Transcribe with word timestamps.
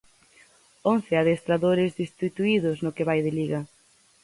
Once 0.93 1.11
adestradores 1.21 1.91
destituídos 2.01 2.77
no 2.83 2.93
que 2.95 3.07
vai 3.09 3.19
de 3.25 3.31
Liga. 3.39 3.61